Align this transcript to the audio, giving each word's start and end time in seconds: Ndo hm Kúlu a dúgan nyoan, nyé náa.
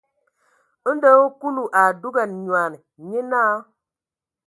Ndo 0.93 1.11
hm 1.19 1.31
Kúlu 1.39 1.63
a 1.81 1.83
dúgan 2.01 2.31
nyoan, 2.45 2.73
nyé 3.07 3.19
náa. 3.31 3.55